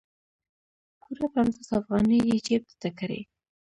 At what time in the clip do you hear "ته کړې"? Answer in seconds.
2.81-3.21